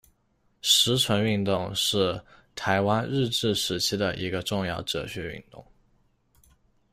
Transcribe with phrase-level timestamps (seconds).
[0.63, 2.19] 实存运动是
[2.55, 5.63] 台湾日治时期的一个重要哲学运动。